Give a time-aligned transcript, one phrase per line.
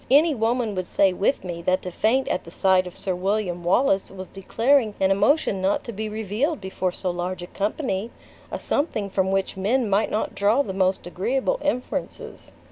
[0.09, 3.63] Any woman would say with me, that to faint at the sight of Sir William
[3.63, 8.09] Wallace was declaring an emotion not to be revealed before so large a company!
[8.51, 12.51] a something from which men might not draw the most agreeable inferences."